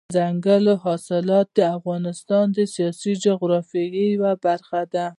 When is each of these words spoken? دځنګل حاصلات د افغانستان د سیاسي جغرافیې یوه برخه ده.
دځنګل 0.13 0.65
حاصلات 0.83 1.47
د 1.57 1.59
افغانستان 1.77 2.45
د 2.57 2.59
سیاسي 2.75 3.13
جغرافیې 3.25 4.05
یوه 4.15 4.33
برخه 4.45 4.81
ده. 4.93 5.05